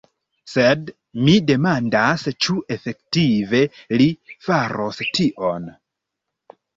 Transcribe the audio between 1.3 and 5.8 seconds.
demandas ĉu efektive li faros tion?